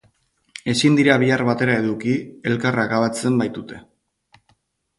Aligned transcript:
Ezin 0.71 0.95
dira 0.99 1.17
bi 1.23 1.29
ar 1.35 1.43
batera 1.49 1.75
eduki 1.83 2.15
elkar 2.53 2.81
akabatzen 2.87 3.39
baitute. 3.43 3.81